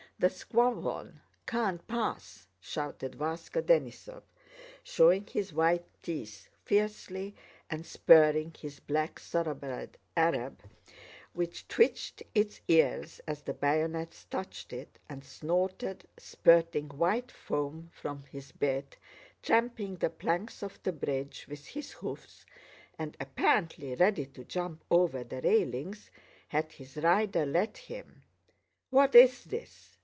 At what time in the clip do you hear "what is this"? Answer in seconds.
28.91-29.97